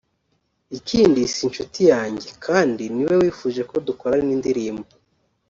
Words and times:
ikindi 0.77 1.21
si 1.33 1.39
inshuti 1.47 1.81
yanjye 1.91 2.29
kandi 2.45 2.83
niwe 2.93 3.15
wifuje 3.21 3.61
ko 3.69 3.75
dukorana 3.87 4.31
indirimbo 4.37 4.89